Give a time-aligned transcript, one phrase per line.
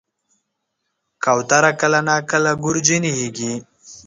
[1.23, 3.53] کوتره کله ناکله ګورجنیږي.